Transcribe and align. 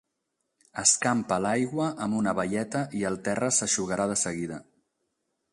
Escampa 0.83 1.37
l'aigua 1.47 1.91
amb 2.07 2.19
una 2.21 2.35
baieta 2.41 2.83
i 3.01 3.05
el 3.13 3.21
terra 3.29 3.53
s'eixugarà 3.59 4.13
de 4.15 4.21
seguida. 4.27 4.63